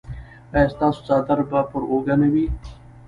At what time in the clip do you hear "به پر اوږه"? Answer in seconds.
1.49-2.15